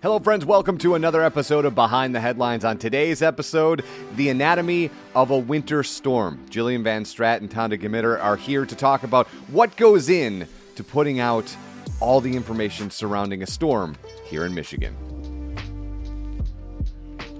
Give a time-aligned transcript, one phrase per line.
[0.00, 0.46] Hello, friends.
[0.46, 2.64] Welcome to another episode of Behind the Headlines.
[2.64, 3.84] On today's episode,
[4.14, 6.46] the anatomy of a winter storm.
[6.48, 10.84] Jillian Van Straat and Tonda Gmitter are here to talk about what goes in to
[10.84, 11.52] putting out
[11.98, 14.94] all the information surrounding a storm here in Michigan.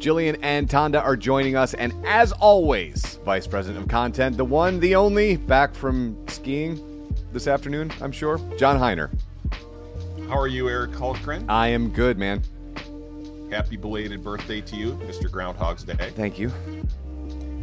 [0.01, 4.81] Jillian and Tonda are joining us, and as always, Vice President of Content, the one,
[4.81, 9.11] the only, back from skiing this afternoon, I'm sure, John Heiner.
[10.29, 11.45] How are you, Eric Hultgren?
[11.49, 12.43] I am good, man.
[13.51, 15.31] Happy belated birthday to you, Mr.
[15.31, 16.11] Groundhog's Day.
[16.15, 16.53] Thank you.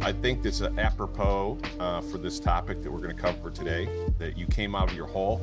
[0.00, 3.88] I think this is apropos uh, for this topic that we're going to cover today.
[4.18, 5.40] That you came out of your hole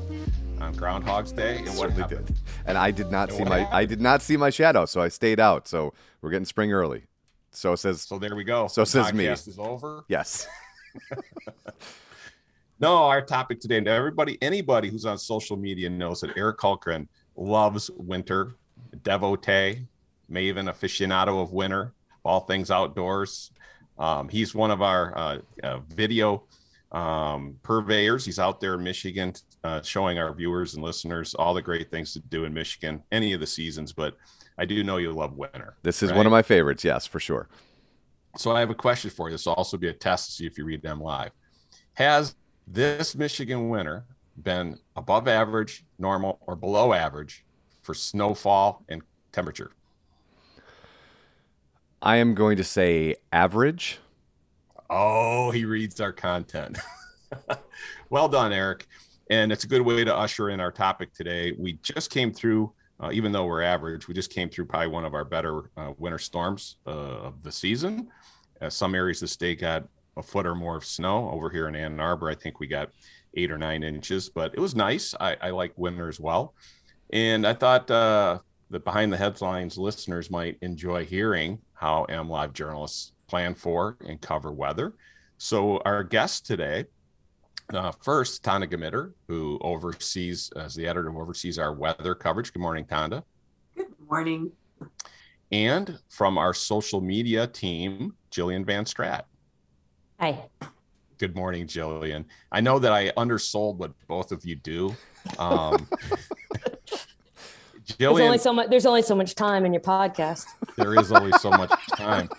[0.59, 2.27] on Groundhog's Day, and what happened?
[2.27, 2.37] Did.
[2.65, 3.77] And I did not And see my happened?
[3.77, 5.67] I did not see my shadow, so I stayed out.
[5.67, 7.03] So we're getting spring early.
[7.51, 8.67] So says So there we go.
[8.67, 9.25] So The says me.
[9.25, 10.03] podcast is over.
[10.09, 10.45] yes.
[12.83, 17.07] No, our topic today, and everybody, anybody who's on social media knows that Eric Hultgren
[17.37, 18.57] loves winter,
[19.03, 19.87] devotee,
[20.29, 21.93] maven aficionado of winter,
[22.25, 23.51] all things outdoors.
[23.97, 26.43] Um, he's one of our uh, uh, video
[26.91, 28.25] um, purveyors.
[28.25, 29.31] He's out there in Michigan
[29.63, 33.31] uh, showing our viewers and listeners all the great things to do in Michigan, any
[33.31, 33.93] of the seasons.
[33.93, 34.17] But
[34.57, 35.77] I do know you love winter.
[35.83, 36.17] This is right?
[36.17, 37.47] one of my favorites, yes, for sure.
[38.35, 39.35] So I have a question for you.
[39.35, 41.31] This will also be a test to see if you read them live.
[41.93, 42.35] Has
[42.67, 44.05] this Michigan winter
[44.41, 47.45] been above average, normal, or below average
[47.81, 49.71] for snowfall and temperature?
[52.01, 53.99] I am going to say average.
[54.89, 56.77] Oh, he reads our content.
[58.09, 58.87] well done, Eric.
[59.29, 61.53] And it's a good way to usher in our topic today.
[61.57, 65.05] We just came through, uh, even though we're average, we just came through probably one
[65.05, 68.09] of our better uh, winter storms uh, of the season.
[68.61, 69.87] Uh, some areas of the state got
[70.17, 71.29] a foot or more of snow.
[71.29, 72.89] Over here in Ann Arbor, I think we got
[73.35, 75.15] eight or nine inches, but it was nice.
[75.19, 76.53] I, I like winter as well.
[77.11, 83.13] And I thought uh, that behind the headlines listeners might enjoy hearing how MLive journalists
[83.27, 84.93] plan for and cover weather.
[85.37, 86.85] So our guest today,
[87.73, 92.53] uh, first, Tonda Gmitter, who oversees, as the editor, who oversees our weather coverage.
[92.53, 93.23] Good morning, Tonda.
[93.75, 94.51] Good morning.
[95.51, 99.23] And from our social media team, Jillian Van Straat.
[100.23, 100.41] Hi.
[101.17, 102.23] Good morning, Jillian.
[102.49, 104.95] I know that I undersold what both of you do.
[105.37, 105.85] Um,
[107.97, 108.69] There's only so much.
[108.69, 110.45] There's only so much time in your podcast.
[110.77, 112.29] there is only so much time.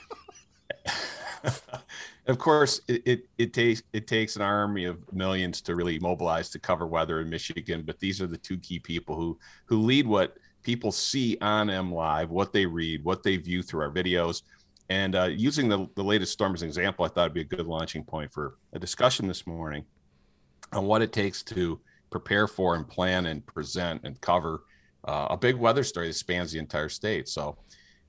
[2.26, 6.48] of course, it, it, it takes it takes an army of millions to really mobilize
[6.52, 7.82] to cover weather in Michigan.
[7.82, 12.28] But these are the two key people who who lead what people see on MLive,
[12.28, 14.40] what they read, what they view through our videos.
[14.90, 17.44] And uh, using the, the latest storm as an example, I thought it'd be a
[17.44, 19.84] good launching point for a discussion this morning
[20.72, 21.80] on what it takes to
[22.10, 24.62] prepare for and plan and present and cover
[25.06, 27.28] uh, a big weather story that spans the entire state.
[27.28, 27.56] So,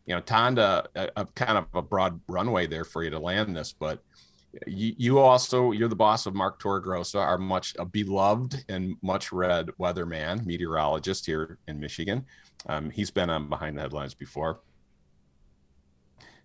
[0.05, 3.55] you know, Tonda, a, a kind of a broad runway there for you to land
[3.55, 3.99] this, but
[4.67, 9.69] you, you also you're the boss of Mark Torregrossa, our much beloved and much read
[9.79, 12.25] weatherman, meteorologist here in Michigan.
[12.67, 14.61] Um, he's been on behind the headlines before.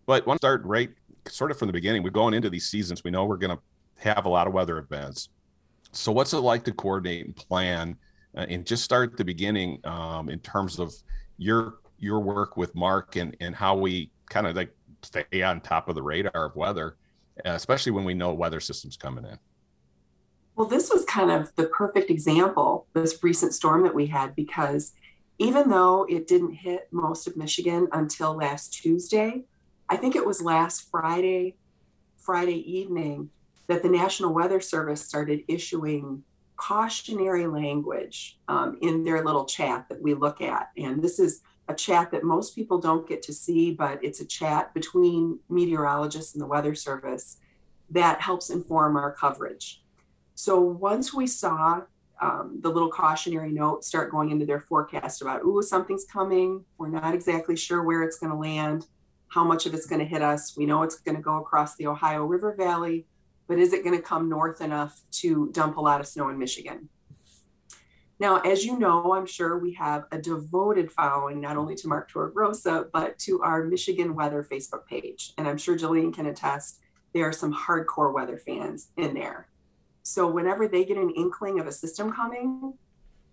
[0.06, 0.90] But want to start right
[1.28, 2.02] sort of from the beginning.
[2.02, 3.04] We're going into these seasons.
[3.04, 3.62] We know we're going to
[4.02, 5.28] have a lot of weather events.
[5.92, 7.96] So, what's it like to coordinate and plan,
[8.36, 10.92] uh, and just start at the beginning um, in terms of
[11.38, 15.88] your your work with Mark and and how we kind of like stay on top
[15.88, 16.96] of the radar of weather,
[17.44, 19.38] especially when we know weather systems coming in.
[20.56, 24.92] Well, this was kind of the perfect example, this recent storm that we had, because
[25.38, 29.44] even though it didn't hit most of Michigan until last Tuesday,
[29.90, 31.56] I think it was last Friday,
[32.16, 33.28] Friday evening,
[33.66, 36.22] that the National Weather Service started issuing
[36.56, 40.70] cautionary language um, in their little chat that we look at.
[40.76, 44.24] And this is a chat that most people don't get to see, but it's a
[44.24, 47.38] chat between meteorologists and the Weather Service
[47.90, 49.82] that helps inform our coverage.
[50.36, 51.82] So once we saw
[52.20, 56.64] um, the little cautionary note start going into their forecast about, ooh, something's coming.
[56.78, 58.86] We're not exactly sure where it's going to land,
[59.30, 60.56] how much of it's going to hit us.
[60.56, 63.06] We know it's going to go across the Ohio River Valley,
[63.48, 66.38] but is it going to come north enough to dump a lot of snow in
[66.38, 66.88] Michigan?
[68.18, 72.12] Now, as you know, I'm sure we have a devoted following not only to Mark
[72.12, 75.32] Torregrossa, but to our Michigan Weather Facebook page.
[75.38, 76.80] And I'm sure Jillian can attest,
[77.14, 79.48] there are some hardcore weather fans in there.
[80.02, 82.74] So whenever they get an inkling of a system coming,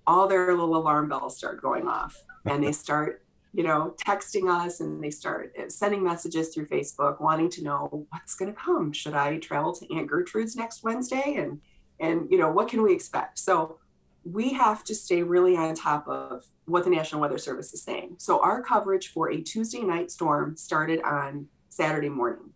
[0.05, 2.15] all their little alarm bells start going off
[2.45, 3.25] and they start,
[3.57, 8.05] you know, texting us and they start uh, sending messages through Facebook wanting to know
[8.11, 8.93] what's going to come.
[8.93, 11.37] Should I travel to Aunt Gertrude's next Wednesday?
[11.39, 11.59] And,
[11.99, 13.39] and, you know, what can we expect?
[13.39, 13.79] So
[14.23, 18.17] we have to stay really on top of what the National Weather Service is saying.
[18.19, 22.53] So our coverage for a Tuesday night storm started on Saturday morning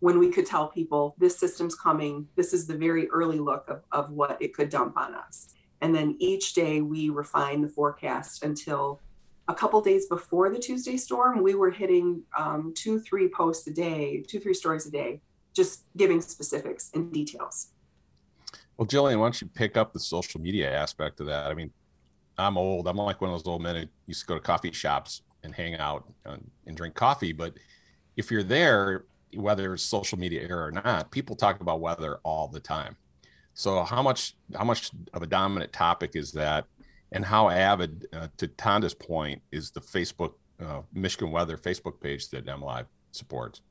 [0.00, 2.26] when we could tell people this system's coming.
[2.36, 5.48] This is the very early look of, of what it could dump on us.
[5.82, 9.02] And then each day we refine the forecast until
[9.48, 13.72] a couple days before the Tuesday storm, we were hitting um, two, three posts a
[13.72, 15.20] day, two, three stories a day,
[15.54, 17.68] just giving specifics and details.
[18.76, 21.46] Well, Jillian, why don't you pick up the social media aspect of that?
[21.46, 21.70] I mean,
[22.36, 22.88] I'm old.
[22.88, 25.54] I'm like one of those old men who used to go to coffee shops and
[25.54, 27.32] hang out and, and drink coffee.
[27.32, 27.54] But
[28.16, 29.04] if you're there,
[29.34, 32.96] whether it's social media era or not, people talk about weather all the time.
[33.54, 36.66] So how much how much of a dominant topic is that,
[37.12, 42.28] and how avid, uh, to Tonda's point, is the Facebook uh, Michigan Weather Facebook page
[42.30, 43.62] that MLive supports?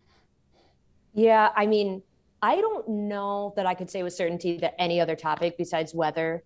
[1.14, 2.02] Yeah, I mean,
[2.42, 6.44] I don't know that I could say with certainty that any other topic besides weather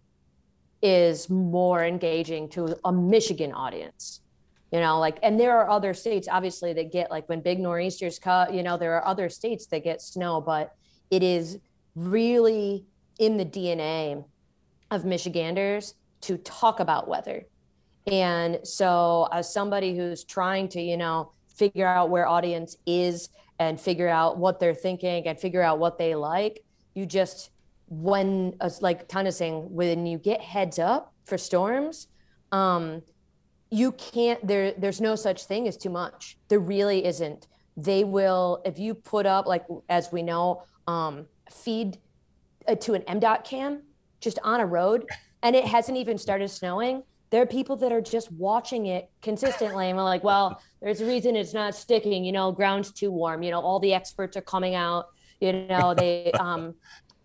[0.81, 4.21] is more engaging to a Michigan audience.
[4.71, 8.19] You know, like, and there are other states obviously that get like when big nor'easters
[8.19, 10.75] cut, you know, there are other states that get snow, but
[11.09, 11.57] it is
[11.95, 12.85] really
[13.17, 14.23] in the DNA
[14.91, 17.45] of Michiganders to talk about weather.
[18.07, 23.29] And so, as somebody who's trying to, you know, figure out where audience is
[23.59, 26.63] and figure out what they're thinking and figure out what they like,
[26.95, 27.51] you just
[27.87, 32.07] when like Tana saying, when you get heads up for storms,
[32.51, 33.01] um,
[33.71, 36.37] you can't there there's no such thing as too much.
[36.47, 37.47] There really isn't.
[37.77, 41.97] They will if you put up like as we know, um, feed
[42.67, 43.83] uh, to an MDOT cam
[44.21, 45.05] just on a road
[45.43, 49.87] and it hasn't even started snowing there are people that are just watching it consistently
[49.89, 53.43] and we're like well there's a reason it's not sticking you know ground's too warm
[53.43, 55.07] you know all the experts are coming out
[55.39, 56.73] you know they um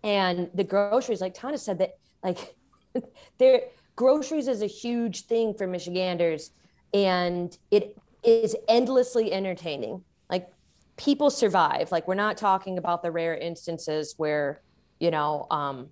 [0.03, 2.55] and the groceries like tana said that like
[3.37, 3.61] there
[3.95, 6.51] groceries is a huge thing for michiganders
[6.93, 10.03] and it is endlessly entertaining.
[10.29, 10.49] Like
[10.97, 11.91] people survive.
[11.91, 14.61] Like we're not talking about the rare instances where
[14.99, 15.89] you know um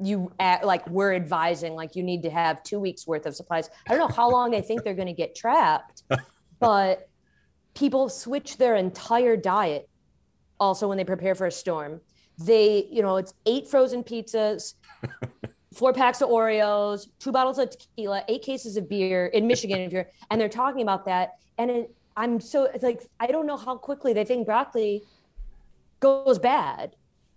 [0.00, 3.70] you act like we're advising like you need to have two weeks worth of supplies.
[3.88, 6.02] I don't know how long they think they're going to get trapped
[6.60, 7.08] but
[7.74, 9.88] people switch their entire diet
[10.60, 12.00] also when they prepare for a storm.
[12.38, 14.74] They you know it's eight frozen pizzas
[15.74, 19.92] four packs of oreos two bottles of tequila eight cases of beer in michigan if
[19.92, 23.76] you're and they're talking about that and it, i'm so like i don't know how
[23.76, 25.02] quickly they think broccoli
[26.00, 26.94] goes bad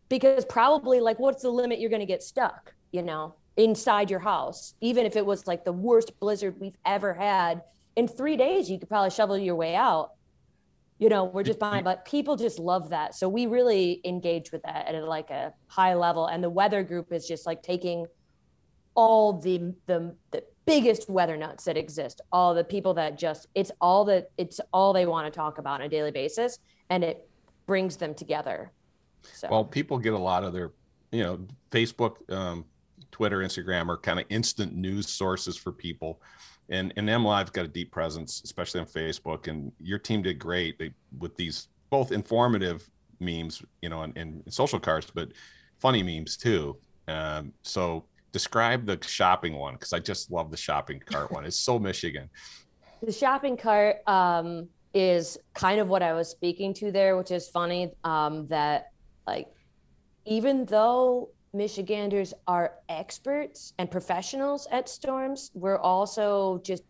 [0.09, 4.19] because probably like what's the limit you're going to get stuck you know inside your
[4.19, 4.73] house?
[4.81, 7.61] Even if it was like the worst blizzard we've ever had
[7.95, 10.11] in three days you could probably shovel your way out.
[10.97, 13.15] You know we're just fine but people just love that.
[13.15, 17.11] So we really engage with that at like a high level and the weather group
[17.11, 18.05] is just like taking
[18.95, 23.71] all the the, the biggest weather nuts that exist all the people that just it's
[23.79, 26.59] all that it's all they want to talk about on a daily basis
[26.89, 27.29] and it
[27.67, 28.71] brings them together
[29.33, 29.47] so.
[29.49, 30.71] Well, people get a lot of their,
[31.11, 31.39] you know,
[31.71, 32.65] Facebook, um,
[33.11, 36.21] Twitter, Instagram are kind of instant news sources for people.
[36.69, 39.47] And and MLive's got a deep presence, especially on Facebook.
[39.47, 42.89] And your team did great they, with these both informative
[43.19, 45.29] memes, you know, and, and social cards, but
[45.79, 46.77] funny memes too.
[47.07, 51.45] Um, so describe the shopping one because I just love the shopping cart one.
[51.45, 52.29] It's so Michigan.
[53.01, 57.47] The shopping cart um, is kind of what I was speaking to there, which is
[57.47, 58.87] funny um, that
[59.27, 59.47] like
[60.25, 66.83] even though Michiganders are experts and professionals at storms, we're also just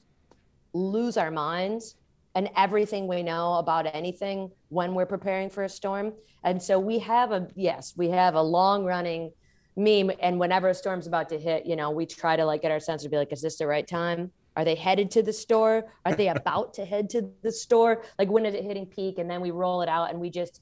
[0.73, 1.95] lose our minds
[2.33, 6.13] and everything we know about anything when we're preparing for a storm.
[6.43, 9.31] And so we have a yes, we have a long running
[9.77, 12.71] meme and whenever a storm's about to hit, you know, we try to like get
[12.71, 14.31] our sense to be like is this the right time?
[14.57, 15.85] Are they headed to the store?
[16.05, 18.03] Are they about to head to the store?
[18.17, 20.61] Like when is it hitting peak and then we roll it out and we just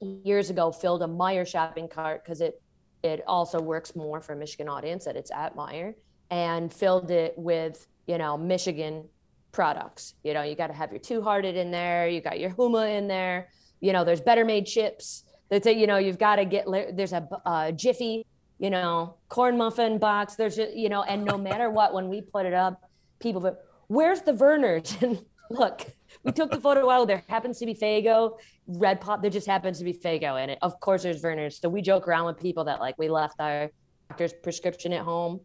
[0.00, 2.60] years ago filled a Meijer shopping cart because it
[3.02, 5.94] it also works more for Michigan audience that it's at Meijer
[6.30, 9.08] and filled it with you know Michigan
[9.52, 10.14] products.
[10.22, 12.96] You know, you got to have your Two Hearted in there, you got your Huma
[12.96, 13.48] in there.
[13.80, 15.24] You know, there's Better Made chips.
[15.48, 15.76] That's it.
[15.76, 18.26] You know, you've got to get there's a, Jiffy.
[18.58, 20.34] You know, corn muffin box.
[20.34, 23.56] There's you know, and no matter what, when we put it up, people,
[23.88, 25.00] where's the Vernors?
[25.02, 25.86] And look,
[26.22, 29.22] we took the photo while there happens to be Faygo, Red Pop.
[29.22, 30.58] There just happens to be Faygo in it.
[30.62, 31.60] Of course, there's Vernors.
[31.60, 33.70] So we joke around with people that like we left our
[34.08, 35.40] doctor's prescription at home,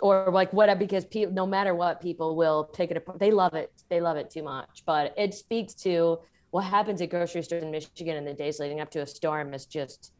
[0.00, 3.18] or like whatever, because people, no matter what, people will pick it apart.
[3.18, 3.72] They love it.
[3.90, 4.82] They love it too much.
[4.86, 8.80] But it speaks to what happens at grocery stores in Michigan in the days leading
[8.80, 10.12] up to a storm is just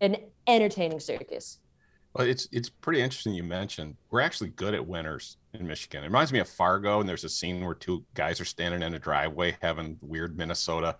[0.00, 1.58] an entertaining circus.
[2.16, 6.02] Well, it's it's pretty interesting you mentioned we're actually good at winters in Michigan.
[6.02, 8.94] It reminds me of Fargo, and there's a scene where two guys are standing in
[8.94, 10.96] a driveway having weird Minnesota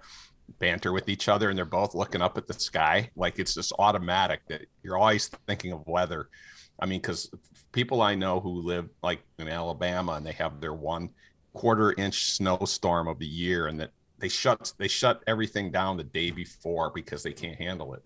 [0.58, 3.73] banter with each other, and they're both looking up at the sky like it's just
[3.78, 6.28] automatic that you're always thinking of weather.
[6.78, 7.30] I mean, because
[7.73, 11.08] people I know who live like in Alabama and they have their one
[11.54, 16.04] quarter inch snowstorm of the year, and that they shut they shut everything down the
[16.04, 18.02] day before because they can't handle it.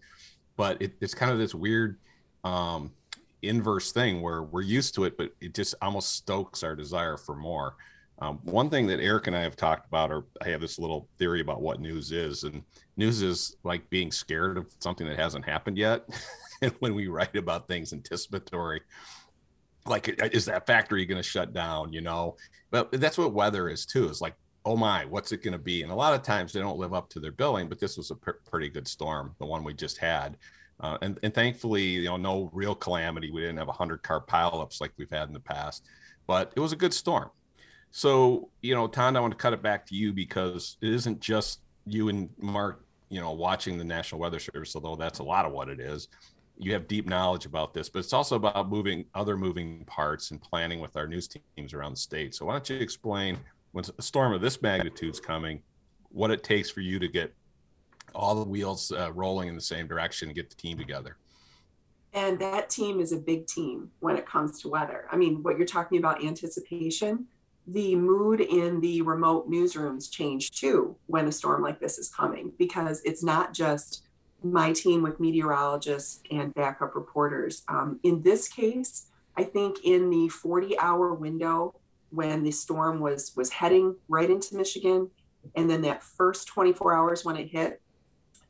[0.57, 1.99] But it, it's kind of this weird
[2.45, 2.93] um,
[3.43, 7.35] inverse thing where we're used to it, but it just almost stokes our desire for
[7.35, 7.77] more.
[8.21, 11.09] Um, one thing that Eric and I have talked about, or I have this little
[11.19, 12.63] theory about what news is, and
[12.97, 16.07] news is like being scared of something that hasn't happened yet.
[16.63, 18.83] and when we write about things anticipatory,
[19.87, 21.93] like is that factory going to shut down?
[21.93, 22.37] You know,
[22.71, 24.09] but that's what weather is too.
[24.11, 24.35] Is like,
[24.67, 25.83] oh my, what's it going to be?
[25.83, 27.71] And a lot of times they don't live up to their billing.
[27.71, 30.37] But this was a pr- pretty good storm, the one we just had.
[30.81, 33.31] Uh, and, and thankfully, you know, no real calamity.
[33.31, 35.85] We didn't have a hundred car pileups like we've had in the past,
[36.27, 37.31] but it was a good storm.
[37.91, 41.21] So, you know, Ton, I want to cut it back to you because it isn't
[41.21, 45.45] just you and Mark, you know, watching the National Weather Service, although that's a lot
[45.45, 46.09] of what it is.
[46.57, 50.41] You have deep knowledge about this, but it's also about moving other moving parts and
[50.41, 52.35] planning with our news teams around the state.
[52.35, 53.39] So, why don't you explain
[53.73, 55.63] when a storm of this magnitude is coming,
[56.11, 57.33] what it takes for you to get
[58.15, 61.17] all the wheels uh, rolling in the same direction and get the team together?
[62.13, 65.07] And that team is a big team when it comes to weather.
[65.11, 67.27] I mean, what you're talking about anticipation,
[67.67, 72.53] the mood in the remote newsrooms change too when a storm like this is coming
[72.59, 74.03] because it's not just
[74.43, 77.63] my team with meteorologists and backup reporters.
[77.69, 81.75] Um, in this case, I think in the 40 hour window
[82.11, 85.11] when the storm was was heading right into Michigan,
[85.55, 87.81] and then that first 24 hours when it hit,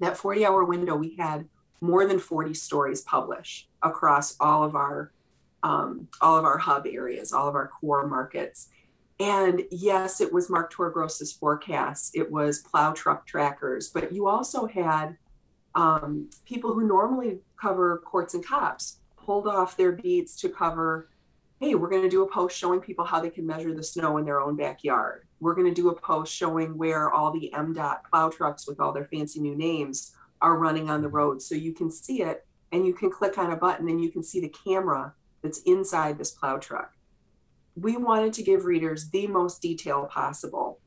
[0.01, 1.49] that 40 hour window, we had
[1.81, 5.13] more than 40 stories published across all of our
[5.63, 8.69] um, all of our hub areas, all of our core markets.
[9.19, 12.11] And yes, it was Mark Torregrossa's forecasts.
[12.15, 15.19] It was plow truck trackers, but you also had
[15.75, 21.11] um, people who normally cover courts and cops pulled off their beats to cover.
[21.61, 24.17] Hey, we're going to do a post showing people how they can measure the snow
[24.17, 25.27] in their own backyard.
[25.41, 28.93] We're going to do a post showing where all the MDOT plow trucks with all
[28.93, 31.17] their fancy new names are running on the mm-hmm.
[31.17, 31.43] road.
[31.43, 34.23] So you can see it and you can click on a button and you can
[34.23, 36.93] see the camera that's inside this plow truck
[37.77, 40.81] we wanted to give readers the most detail possible,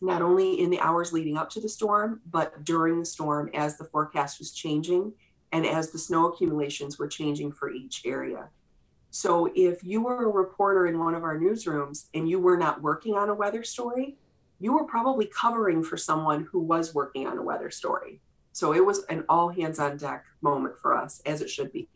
[0.00, 3.76] not only in the hours leading up to the storm, but during the storm as
[3.76, 5.12] the forecast was changing
[5.52, 8.48] and as the snow accumulations were changing for each area.
[9.10, 12.80] So if you were a reporter in one of our newsrooms and you were not
[12.80, 14.16] working on a weather story,
[14.60, 18.20] you were probably covering for someone who was working on a weather story.
[18.52, 21.88] So it was an all hands on deck moment for us, as it should be.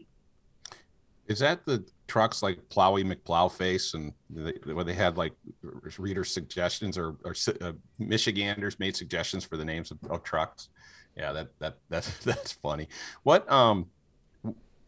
[1.26, 5.32] Is that the trucks like Plowy McPlowface and they, where they had like
[5.98, 10.68] reader suggestions or, or uh, Michiganders made suggestions for the names of, of trucks?
[11.16, 12.88] Yeah, that that that's that's funny.
[13.22, 13.86] What um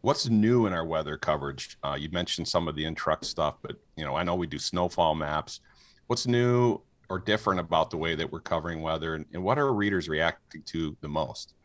[0.07, 1.77] what's new in our weather coverage?
[1.83, 4.47] Uh, you mentioned some of the in truck stuff, but you know I know we
[4.47, 5.59] do snowfall maps.
[6.07, 9.73] What's new or different about the way that we're covering weather, and, and what are
[9.73, 11.55] readers reacting to the most?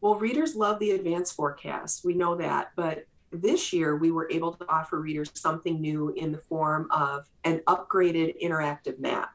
[0.00, 2.04] Well, readers love the advanced forecast.
[2.04, 6.30] We know that, but this year we were able to offer readers something new in
[6.30, 9.30] the form of an upgraded interactive map.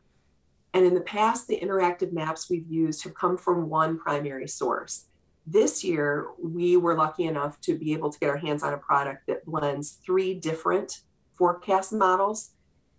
[0.73, 5.08] And in the past, the interactive maps we've used have come from one primary source.
[5.45, 8.77] This year, we were lucky enough to be able to get our hands on a
[8.77, 11.01] product that blends three different
[11.33, 12.51] forecast models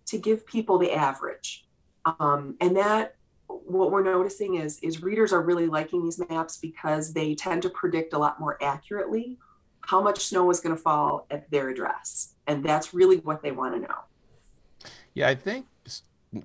[0.07, 1.65] to give people the average.
[2.05, 3.15] Um, and that
[3.47, 7.69] what we're noticing is is readers are really liking these maps because they tend to
[7.69, 9.37] predict a lot more accurately
[9.81, 12.35] how much snow is going to fall at their address.
[12.47, 14.89] And that's really what they want to know.
[15.13, 15.65] Yeah, I think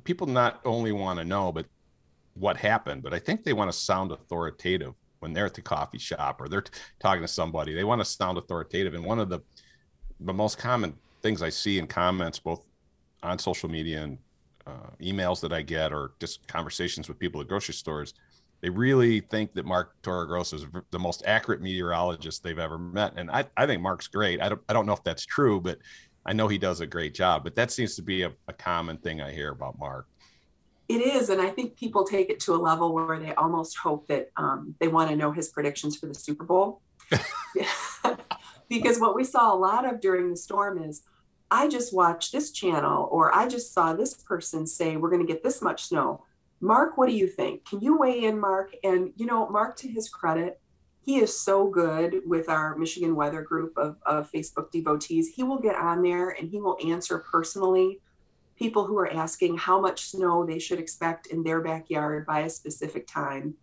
[0.05, 1.67] people not only want to know, but
[2.35, 5.99] what happened, but I think they want to sound authoritative when they're at the coffee
[5.99, 7.75] shop or they're t- talking to somebody.
[7.75, 8.95] They want to sound authoritative.
[8.95, 9.41] And one of the
[10.21, 12.65] the most common things I see in comments, both
[13.23, 14.19] on social media and
[14.67, 18.15] uh, emails that I get, or just conversations with people at grocery stores,
[18.63, 23.13] they really think that Mark Torregrossa is the most accurate meteorologist they've ever met.
[23.17, 24.41] And I, I think Mark's great.
[24.41, 25.79] I don't, I don't know if that's true, but
[26.25, 27.45] I know he does a great job.
[27.45, 30.07] But that seems to be a, a common thing I hear about Mark.
[30.89, 31.31] It is.
[31.31, 34.75] And I think people take it to a level where they almost hope that um,
[34.79, 36.81] they want to know his predictions for the Super Bowl.
[38.69, 41.03] because what we saw a lot of during the storm is
[41.51, 45.33] I just watched this channel or I just saw this person say we're going to
[45.33, 46.25] get this much snow.
[46.61, 47.65] Mark, what do you think?
[47.65, 48.75] Can you weigh in, Mark?
[48.83, 50.61] And, you know, Mark, to his credit,
[51.05, 55.29] he is so good with our Michigan weather group of, of Facebook devotees.
[55.29, 58.01] He will get on there and he will answer personally
[58.59, 62.51] people who are asking how much snow they should expect in their backyard by a
[62.51, 63.55] specific time.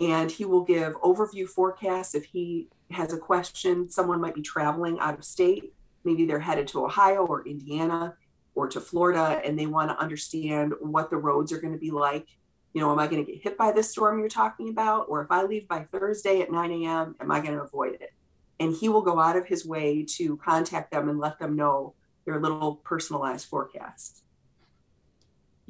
[0.00, 3.90] And he will give overview forecasts if he has a question.
[3.90, 5.72] Someone might be traveling out of state,
[6.04, 8.14] maybe they're headed to Ohio or Indiana
[8.54, 11.90] or to Florida, and they want to understand what the roads are going to be
[11.90, 12.26] like
[12.74, 15.06] you know, am I going to get hit by this storm you're talking about?
[15.08, 18.12] Or if I leave by Thursday at 9 a.m., am I going to avoid it?
[18.60, 21.94] And he will go out of his way to contact them and let them know
[22.24, 24.22] their little personalized forecast.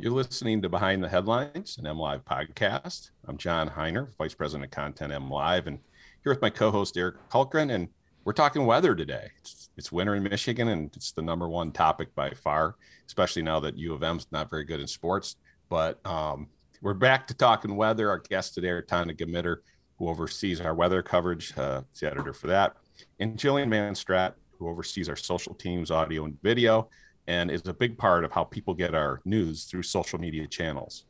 [0.00, 3.10] You're listening to Behind the Headlines, an MLive podcast.
[3.26, 5.80] I'm John Heiner, Vice President of Content MLive, and
[6.22, 7.88] here with my co-host Eric Hultgren, and
[8.24, 9.32] we're talking weather today.
[9.40, 12.76] It's, it's winter in Michigan, and it's the number one topic by far,
[13.08, 15.34] especially now that U of M's not very good in sports.
[15.68, 16.46] But um,
[16.80, 18.08] we're back to talking weather.
[18.08, 19.56] Our guest today are Tana Gmitter,
[19.98, 22.76] who oversees our weather coverage, uh, the editor for that,
[23.18, 26.88] and Jillian Van Straat, who oversees our social teams, audio and video,
[27.28, 31.04] and is a big part of how people get our news through social media channels.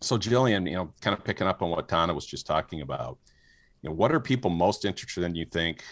[0.00, 3.18] So, Jillian, you know, kind of picking up on what Tana was just talking about,
[3.80, 5.34] you know, what are people most interested in?
[5.34, 5.84] You think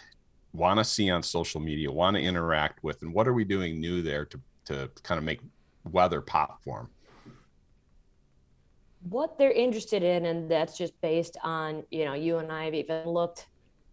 [0.52, 3.80] want to see on social media, want to interact with, and what are we doing
[3.80, 5.40] new there to to kind of make
[5.84, 6.90] weather pop for them?
[9.10, 12.74] what they're interested in and that's just based on you know you and i have
[12.74, 13.46] even looked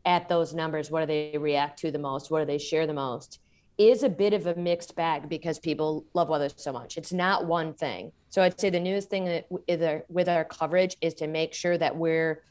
[0.05, 2.93] at those numbers what do they react to the most what do they share the
[2.93, 3.39] most
[3.77, 6.97] is a bit of a mixed bag because people love weather so much.
[6.97, 8.11] It's not one thing.
[8.33, 11.77] So i'd say the newest thing that either with our coverage is to make sure
[11.77, 12.43] that we're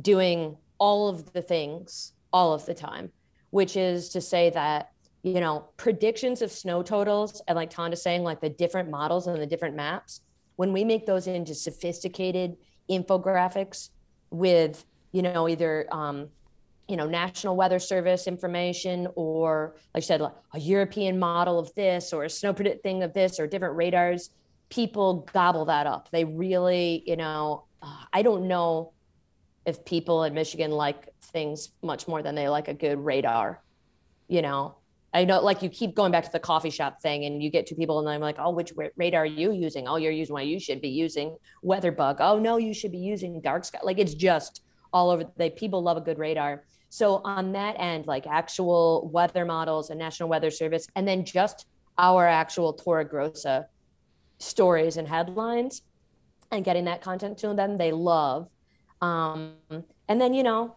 [0.00, 3.10] doing all of the things all of the time
[3.50, 4.92] which is to say that
[5.24, 9.42] you know predictions of snow totals and like Tonda saying like the different models and
[9.42, 10.20] the different maps
[10.54, 12.56] when we make those into sophisticated
[12.88, 13.90] infographics
[14.30, 16.28] with you know either um,
[16.90, 22.12] you know national weather service information or like i said a european model of this
[22.12, 24.30] or a snow predict thing of this or different radars
[24.68, 28.92] people gobble that up they really you know uh, i don't know
[29.64, 33.62] if people in michigan like things much more than they like a good radar
[34.28, 34.76] you know
[35.12, 37.66] I know, like you keep going back to the coffee shop thing, and you get
[37.66, 39.88] two people, and I'm like, "Oh, which radar are you using?
[39.88, 42.18] Oh, you're using what you should be using, WeatherBug.
[42.20, 43.80] Oh, no, you should be using Dark Sky.
[43.82, 45.24] Like it's just all over.
[45.36, 46.64] They people love a good radar.
[46.90, 51.66] So on that end, like actual weather models and National Weather Service, and then just
[51.96, 53.66] our actual Torregrossa
[54.38, 55.82] stories and headlines,
[56.50, 58.48] and getting that content to them, they love.
[59.00, 59.52] Um,
[60.08, 60.76] and then you know,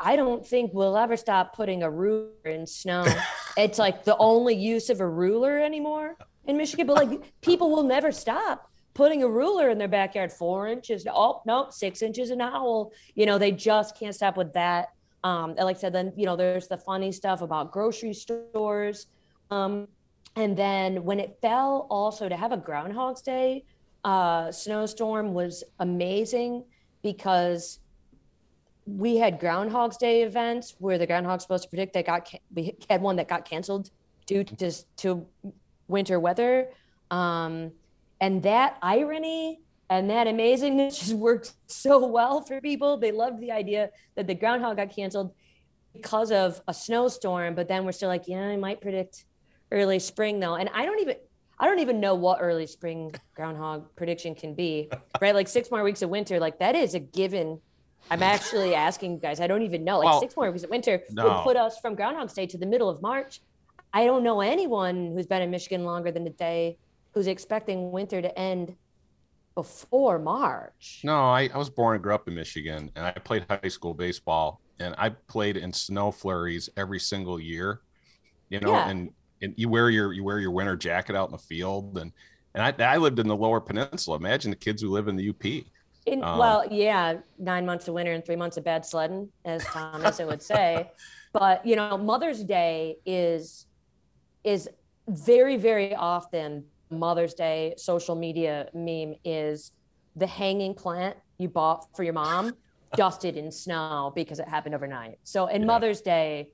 [0.00, 3.04] I don't think we'll ever stop putting a ruler in snow.
[3.56, 6.86] it's like the only use of a ruler anymore in Michigan.
[6.86, 11.06] But like people will never stop putting a ruler in their backyard, four inches.
[11.10, 12.92] Oh, no, six inches an owl.
[13.14, 14.88] You know, they just can't stop with that.
[15.24, 19.06] Um, like I said, then, you know, there's the funny stuff about grocery stores.
[19.50, 19.88] Um,
[20.36, 23.64] and then when it fell also to have a Groundhog's Day
[24.04, 26.64] uh, snowstorm was amazing
[27.02, 27.80] because
[28.86, 33.00] we had Groundhog's Day events where the groundhog's supposed to predict that got we had
[33.00, 33.90] one that got canceled
[34.26, 35.26] due to to
[35.88, 36.68] winter weather,
[37.10, 37.72] um,
[38.20, 39.60] and that irony
[39.90, 42.96] and that amazingness just worked so well for people.
[42.96, 45.34] They loved the idea that the groundhog got canceled
[45.92, 49.24] because of a snowstorm, but then we're still like, yeah, I might predict
[49.70, 51.16] early spring though, and I don't even.
[51.56, 55.32] I don't even know what early spring groundhog prediction can be, right?
[55.36, 57.60] Like six more weeks of winter, like that is a given
[58.10, 59.40] I'm actually asking you guys.
[59.40, 59.98] I don't even know.
[59.98, 61.24] Like well, six more weeks of winter no.
[61.24, 63.40] would put us from Groundhog Day to the middle of March.
[63.92, 66.78] I don't know anyone who's been in Michigan longer than a day
[67.12, 68.74] who's expecting winter to end
[69.54, 71.00] before March.
[71.04, 73.94] No, I, I was born and grew up in Michigan, and I played high school
[73.94, 77.80] baseball, and I played in snow flurries every single year.
[78.48, 78.88] You know, yeah.
[78.88, 79.10] and
[79.42, 82.12] and you wear your you wear your winter jacket out in the field, and
[82.54, 84.16] and I, I lived in the Lower Peninsula.
[84.16, 85.44] Imagine the kids who live in the UP.
[86.06, 89.64] In, um, well, yeah, nine months of winter and three months of bad sledding, as
[89.64, 90.90] Thomas would say.
[91.32, 93.66] But you know, Mother's Day is
[94.44, 94.68] is
[95.08, 99.72] very, very often Mother's Day social media meme is
[100.16, 102.54] the hanging plant you bought for your mom
[102.96, 105.18] dusted in snow because it happened overnight.
[105.24, 105.66] So, and yeah.
[105.66, 106.50] Mother's Day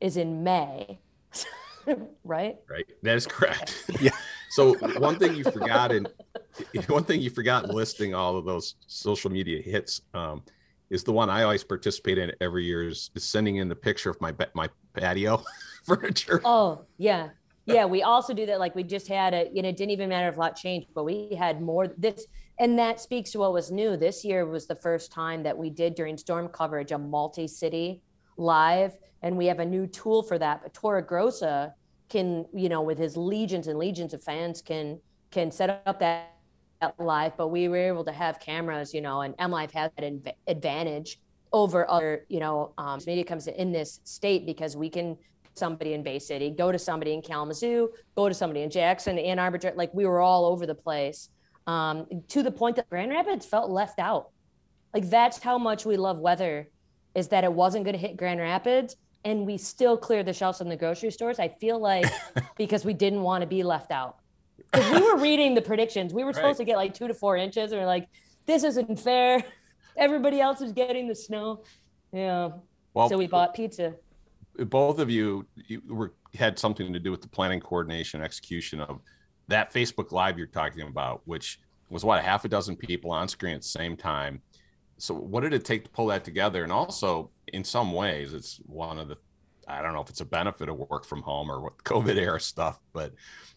[0.00, 0.98] is in May,
[2.24, 2.56] right?
[2.68, 2.86] Right.
[3.02, 3.84] That is correct.
[4.00, 4.10] yeah.
[4.50, 6.06] So one thing you forgot in
[6.88, 10.42] one thing you forgot in listing all of those social media hits um,
[10.90, 14.10] is the one I always participate in every year is, is sending in the picture
[14.10, 15.42] of my my patio
[15.84, 16.40] furniture.
[16.44, 17.30] Oh yeah,
[17.66, 18.60] yeah, we also do that.
[18.60, 20.88] Like we just had a, you know, it didn't even matter if a lot changed,
[20.94, 22.26] but we had more this,
[22.58, 23.96] and that speaks to what was new.
[23.96, 28.02] This year was the first time that we did during storm coverage a multi-city
[28.36, 30.62] live, and we have a new tool for that.
[30.62, 31.72] But Torregrossa
[32.10, 35.00] can, you know, with his legions and legions of fans, can
[35.30, 36.30] can set up that
[36.98, 37.36] live.
[37.36, 41.18] But we were able to have cameras, you know, and MLive has that advantage
[41.52, 45.16] over other, you know, um, media comes in this state because we can
[45.54, 49.38] somebody in Bay City, go to somebody in Kalamazoo, go to somebody in Jackson, Ann
[49.38, 51.28] Arbor, like we were all over the place
[51.66, 54.30] um, to the point that Grand Rapids felt left out.
[54.92, 56.68] Like that's how much we love weather
[57.14, 60.60] is that it wasn't going to hit Grand Rapids and we still cleared the shelves
[60.60, 61.38] in the grocery stores.
[61.38, 62.06] I feel like
[62.56, 64.18] because we didn't want to be left out.
[64.70, 66.12] Because we were reading the predictions.
[66.12, 66.36] We were right.
[66.36, 67.72] supposed to get like two to four inches.
[67.72, 68.08] And we're like,
[68.46, 69.42] this isn't fair.
[69.96, 71.62] Everybody else is getting the snow.
[72.12, 72.50] Yeah.
[72.92, 73.94] Well, so we bought pizza
[74.58, 79.00] both of you, you were had something to do with the planning, coordination, execution of
[79.48, 83.28] that Facebook Live you're talking about, which was what a half a dozen people on
[83.28, 84.40] screen at the same time.
[84.98, 86.62] So, what did it take to pull that together?
[86.62, 89.16] And also, in some ways, it's one of the
[89.66, 92.40] I don't know if it's a benefit of work from home or what COVID era
[92.40, 93.12] stuff, but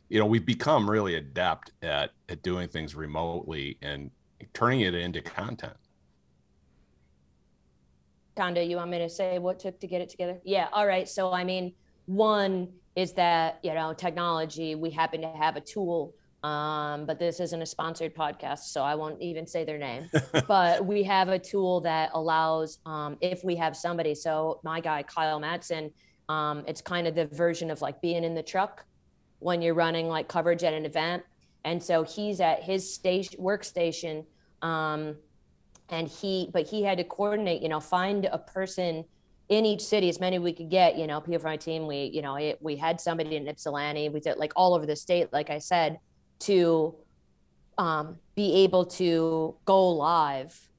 [0.10, 4.12] you know, we've become really adept at at doing things remotely and
[4.54, 5.74] turning it into content.
[8.38, 10.40] Tonda, you want me to say what took to get it together?
[10.44, 10.68] Yeah.
[10.72, 11.10] All right.
[11.10, 11.74] So, I mean,
[12.06, 17.40] one is that, you know, technology, we happen to have a tool, um, but this
[17.40, 20.10] isn't a sponsored podcast, so I won't even say their name.
[20.48, 25.04] but we have a tool that allows, um, if we have somebody, so my guy,
[25.04, 25.92] Kyle Matson,
[26.30, 28.86] um, it's kind of the version of like being in the truck
[29.40, 31.24] when you're running like coverage at an event.
[31.66, 34.26] And so he's at his station workstation.
[34.62, 35.18] Um,
[35.90, 39.06] and he but he had to coordinate you know find a person
[39.50, 41.88] in each city as many we could get you know people from my team.
[41.88, 44.10] We you know it, we had somebody in ypsilanti.
[44.10, 46.00] We did like all over the state like i said
[46.40, 46.96] to
[47.78, 50.70] um, be able to go live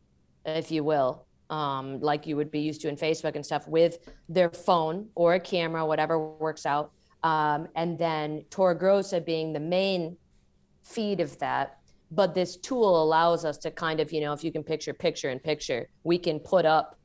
[0.44, 3.98] if you will um, like you would be used to in facebook and stuff with
[4.28, 6.92] their phone or a camera whatever works out.
[7.22, 10.16] Um, and then Torregrossa being the main
[10.82, 11.77] feed of that
[12.10, 15.30] but this tool allows us to kind of you know if you can picture picture
[15.30, 16.98] in picture we can put up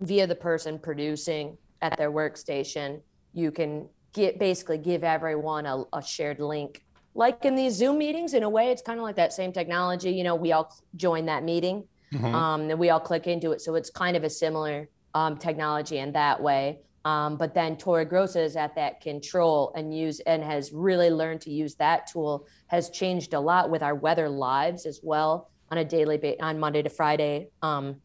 [0.00, 3.00] via the person producing at their workstation.
[3.32, 6.82] You can get basically give everyone a, a shared link.
[7.14, 10.12] Like in these zoom meetings in a way it's kind of like that same technology
[10.12, 12.34] you know we all join that meeting mm-hmm.
[12.34, 13.60] um, and we all click into it.
[13.60, 18.04] So it's kind of a similar um, technology in that way um, but then Tori
[18.04, 22.46] Torregrossa is at that control and use and has really learned to use that tool.
[22.66, 26.58] Has changed a lot with our weather lives as well on a daily ba- on
[26.58, 27.96] Monday to Friday, um,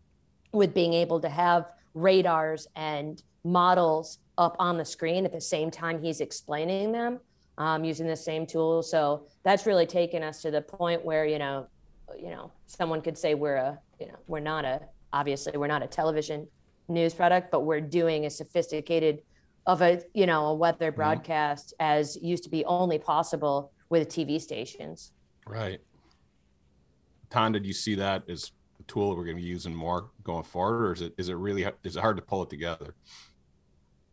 [0.54, 5.72] with being able to have radars and models up on the screen at the same
[5.72, 7.20] time he's explaining them
[7.58, 8.84] um, using the same tool.
[8.84, 11.68] So that's really taken us to the point where you know,
[12.18, 14.82] you know, someone could say we're a you know we're not a
[15.12, 16.48] obviously we're not a television
[16.88, 19.22] news product, but we're doing a sophisticated
[19.66, 20.98] of a you know a weather mm-hmm.
[20.98, 22.00] broadcast mm-hmm.
[22.00, 25.12] as used to be only possible with TV stations.
[25.48, 25.80] Right.
[27.30, 30.12] Ton, did you see that as a tool that we're going to be using more
[30.24, 32.96] going forward, or is it is it really is it hard to pull it together?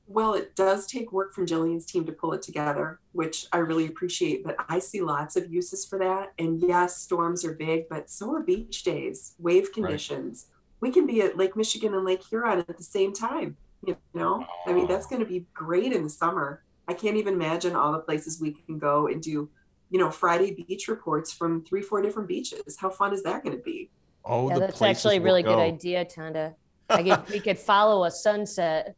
[0.08, 3.86] Well, it does take work from Jillian's team to pull it together, which I really
[3.86, 4.44] appreciate.
[4.44, 6.32] But I see lots of uses for that.
[6.38, 10.48] And yes, storms are big, but so are beach days, wave conditions.
[10.82, 13.56] Right we can be at Lake Michigan and Lake Huron at the same time.
[13.86, 16.62] You know, I mean, that's going to be great in the summer.
[16.86, 19.48] I can't even imagine all the places we can go and do,
[19.90, 22.76] you know, Friday beach reports from three, four different beaches.
[22.78, 23.90] How fun is that going to be?
[24.24, 26.54] Oh, yeah, that's actually a really we'll good idea, Tonda.
[26.88, 28.94] I could, we could follow a sunset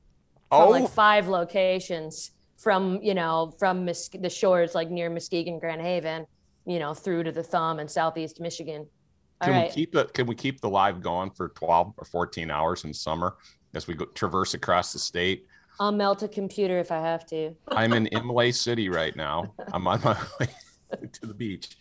[0.51, 0.71] from oh.
[0.71, 6.27] like five locations from, you know, from Mus- the shores like near Muskegon, Grand Haven,
[6.67, 8.87] you know, through to the thumb in Southeast Michigan.
[9.43, 9.69] Can right.
[9.69, 10.15] we keep it?
[10.15, 13.37] Can we keep the live going for twelve or fourteen hours in summer
[13.75, 15.47] as we go traverse across the state?
[15.81, 17.55] I'll melt a computer if I have to.
[17.69, 19.55] I'm in Imlay City right now.
[19.73, 20.49] I'm on my way
[21.13, 21.77] to the beach.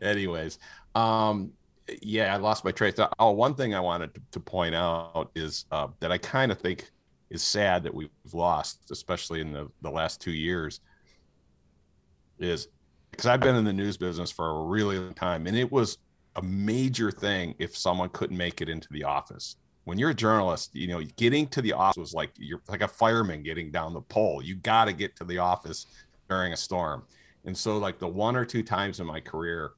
[0.00, 0.58] Anyways,
[0.96, 1.52] um,
[2.00, 2.94] yeah, I lost my trace.
[3.18, 6.58] Oh, one thing I wanted to, to point out is uh, that I kind of
[6.58, 6.90] think
[7.30, 10.80] is sad that we've lost, especially in the, the last two years,
[12.38, 12.68] is
[13.10, 15.98] because I've been in the news business for a really long time, and it was
[16.36, 19.56] a major thing if someone couldn't make it into the office.
[19.84, 22.88] When you're a journalist, you know, getting to the office was like you're like a
[22.88, 24.42] fireman getting down the pole.
[24.42, 25.86] You got to get to the office
[26.28, 27.04] during a storm.
[27.44, 29.72] And so, like the one or two times in my career,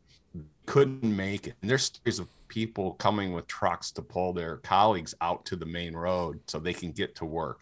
[0.66, 1.54] couldn't make it.
[1.62, 5.66] And there's stories of people coming with trucks to pull their colleagues out to the
[5.66, 7.60] main road so they can get to work.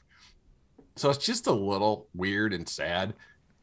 [0.96, 3.14] So it's just a little weird and sad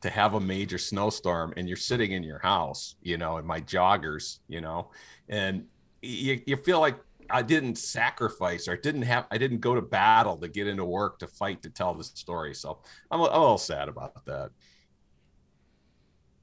[0.02, 3.60] to have a major snowstorm and you're sitting in your house, you know, in my
[3.62, 4.92] joggers, you know,
[5.28, 5.66] and
[6.02, 6.98] you, you feel like
[7.30, 11.20] I didn't sacrifice or didn't have I didn't go to battle to get into work
[11.20, 12.56] to fight to tell the story.
[12.56, 12.80] So
[13.12, 14.52] I'm a, I'm a little sad about that.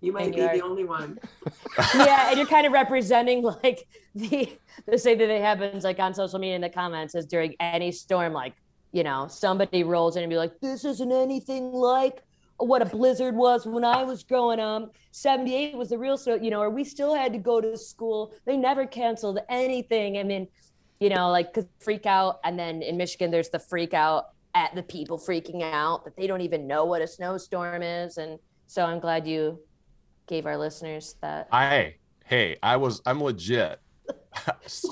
[0.01, 1.19] You might be the only one.
[1.95, 6.15] yeah, and you're kind of representing like the the same thing that happens like on
[6.15, 8.55] social media in the comments is during any storm, like
[8.93, 12.23] you know somebody rolls in and be like, "This isn't anything like
[12.59, 14.95] what a blizzard was when I was growing up.
[15.13, 18.33] 78 was the real snow, you know, or we still had to go to school.
[18.45, 20.19] They never canceled anything.
[20.19, 20.49] I mean,
[21.01, 22.41] you know, like cause freak out.
[22.45, 26.27] And then in Michigan, there's the freak out at the people freaking out that they
[26.27, 28.17] don't even know what a snowstorm is.
[28.17, 29.61] And so I'm glad you
[30.27, 31.49] gave our listeners that.
[31.53, 33.81] I, hey, I was, I'm legit.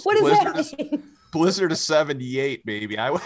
[0.02, 1.02] what does that mean?
[1.32, 2.98] Blizzard of 78, baby.
[2.98, 3.16] I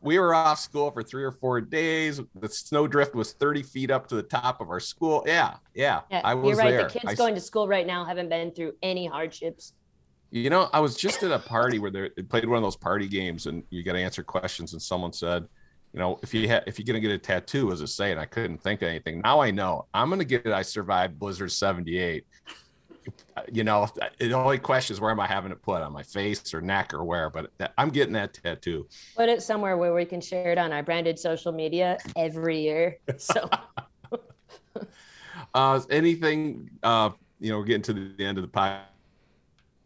[0.00, 2.20] we were off school for three or four days.
[2.40, 5.24] The snowdrift was 30 feet up to the top of our school.
[5.26, 6.02] Yeah, yeah.
[6.10, 6.70] yeah I was You're right.
[6.70, 6.84] There.
[6.84, 9.72] The kids I, going to school right now haven't been through any hardships.
[10.30, 13.08] You know, I was just at a party where they played one of those party
[13.08, 14.74] games, and you got to answer questions.
[14.74, 15.48] And someone said,
[15.94, 18.20] "You know, if you ha- if you're gonna get a tattoo, as it say?" And
[18.20, 19.22] I couldn't think of anything.
[19.22, 19.86] Now I know.
[19.94, 20.52] I'm gonna get it.
[20.52, 22.26] I survived Blizzard '78
[23.52, 26.52] you know, the only question is where am I having it put on my face
[26.54, 27.30] or neck or where?
[27.30, 28.86] But I'm getting that tattoo.
[29.16, 32.98] Put it somewhere where we can share it on our branded social media every year.
[33.16, 33.48] So,
[35.54, 38.80] uh, anything, uh, you know, we're getting to the end of the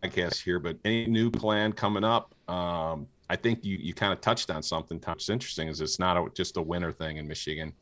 [0.02, 2.35] podcast here, but any new plan coming up?
[2.48, 4.98] Um, I think you you kind of touched on something.
[4.98, 5.68] That's interesting.
[5.68, 7.72] Is it's not a, just a winter thing in Michigan.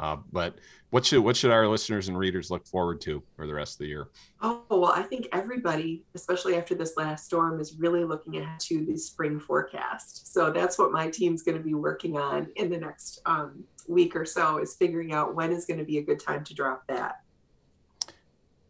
[0.00, 0.54] Uh, but
[0.88, 3.78] what should what should our listeners and readers look forward to for the rest of
[3.80, 4.08] the year?
[4.40, 8.86] Oh well, I think everybody, especially after this last storm, is really looking ahead to
[8.86, 10.32] the spring forecast.
[10.32, 14.16] So that's what my team's going to be working on in the next um, week
[14.16, 16.86] or so is figuring out when is going to be a good time to drop
[16.88, 17.20] that.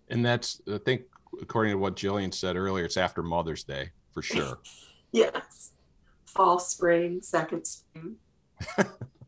[0.09, 1.03] And that's I think
[1.41, 4.59] according to what Jillian said earlier, it's after Mother's Day for sure.
[5.13, 5.75] yes,
[6.27, 8.17] fall, spring, second spring.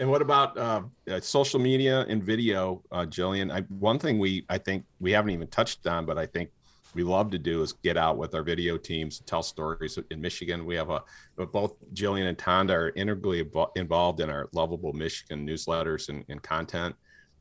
[0.00, 3.52] And what about uh, uh, social media and video, uh, Jillian?
[3.52, 6.50] I, one thing we I think we haven't even touched on, but I think
[6.94, 9.98] we love to do is get out with our video teams, tell stories.
[10.10, 11.02] In Michigan, we have a
[11.36, 16.94] both Jillian and Tonda are integrally involved in our lovable Michigan newsletters and, and content.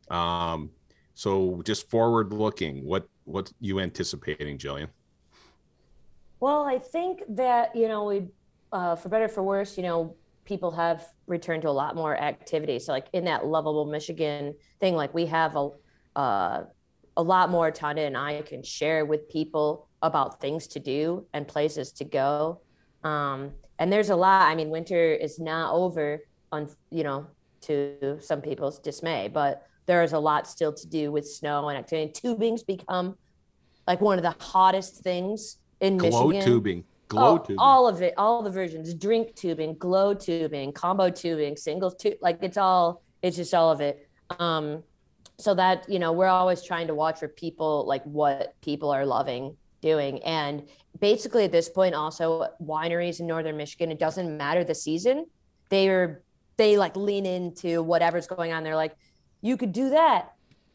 [0.10, 0.70] Um,
[1.16, 4.88] so just forward looking, what what you anticipating, Jillian?
[6.40, 8.28] Well, I think that you know we,
[8.72, 12.80] uh, for better for worse, you know people have returned to a lot more activity.
[12.80, 15.70] So like in that lovable Michigan thing, like we have a
[16.16, 16.64] uh,
[17.16, 21.48] a lot more Tonda and I can share with people about things to do and
[21.48, 22.62] places to go.
[23.04, 24.50] Um, and there's a lot.
[24.50, 27.28] I mean, winter is not over on you know
[27.62, 31.78] to some people's dismay, but there is a lot still to do with snow and
[31.78, 32.12] activity.
[32.12, 33.16] Tubing's become
[33.88, 36.46] like one of the hottest things in Glow Michigan.
[36.46, 37.56] tubing glow oh, tubing.
[37.60, 38.94] all of it all the versions.
[38.94, 43.82] Drink tubing glow tubing combo tubing single tube like it's all it's just all of
[43.82, 44.08] it.
[44.40, 44.84] Um
[45.38, 49.06] so that you know we're always trying to watch for people like what people are
[49.06, 50.22] loving doing.
[50.24, 50.68] And
[51.00, 55.26] basically at this point also wineries in northern michigan it doesn't matter the season.
[55.70, 56.24] They're
[56.58, 58.64] they like lean into whatever's going on.
[58.64, 58.96] They're like
[59.42, 60.34] you could do that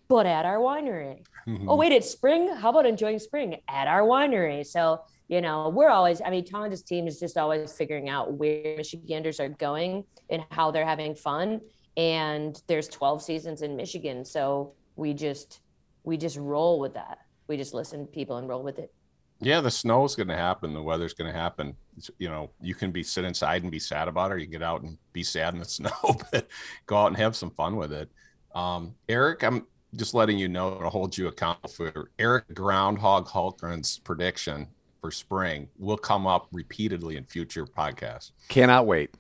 [0.09, 1.23] but at our winery.
[1.47, 1.69] Mm-hmm.
[1.69, 2.55] oh wait it's spring?
[2.55, 4.67] How about enjoying spring at our winery?
[4.67, 8.77] So you know, we're always, I mean, Tonda's team is just always figuring out where
[8.77, 11.61] Michiganders are going and how they're having fun.
[11.99, 14.25] And there's 12 seasons in Michigan.
[14.25, 15.61] So we just,
[16.03, 17.19] we just roll with that.
[17.47, 18.93] We just listen to people and roll with it.
[19.41, 20.73] Yeah, the snow is going to happen.
[20.73, 21.77] The weather's going to happen.
[21.97, 24.35] It's, you know, you can be sit inside and be sad about it.
[24.35, 26.49] Or you get out and be sad in the snow, but
[26.87, 28.11] go out and have some fun with it.
[28.55, 33.99] Um, Eric, I'm just letting you know to hold you accountable for Eric Groundhog Hultgren's
[33.99, 34.69] prediction
[35.01, 38.33] for spring will come up repeatedly in future podcasts.
[38.49, 39.15] Cannot wait.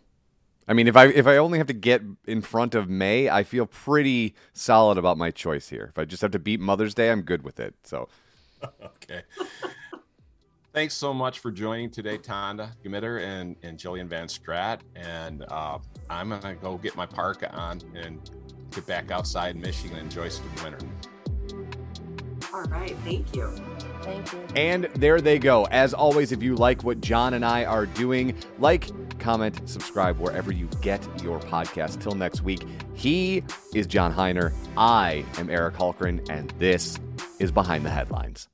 [0.66, 3.42] I mean, if I if I only have to get in front of May, I
[3.42, 5.86] feel pretty solid about my choice here.
[5.88, 7.74] If I just have to beat Mother's Day, I'm good with it.
[7.84, 8.08] So,
[8.84, 9.22] okay.
[10.74, 14.80] Thanks so much for joining today, Tonda Gmitter and, and Jillian Van Straat.
[14.94, 15.78] And uh,
[16.10, 18.30] I'm going to go get my parka on and
[18.70, 20.78] get back outside in Michigan and enjoy some winter.
[22.52, 22.96] All right.
[23.04, 23.48] Thank you.
[24.02, 24.46] Thank you.
[24.56, 25.64] And there they go.
[25.66, 30.52] As always, if you like what John and I are doing, like, comment, subscribe wherever
[30.52, 32.00] you get your podcast.
[32.00, 33.42] Till next week, he
[33.74, 34.52] is John Heiner.
[34.76, 36.98] I am Eric Hultgren, and this
[37.38, 38.48] is Behind the Headlines.